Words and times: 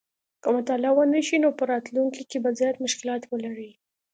که 0.41 0.49
مطالعه 0.57 0.91
ونه 0.95 1.19
شي 1.27 1.37
نو 1.43 1.49
په 1.59 1.63
راتلونکي 1.71 2.23
کې 2.29 2.37
به 2.43 2.49
زیات 2.59 2.75
مشکلات 2.85 3.21
ولري 3.27 3.71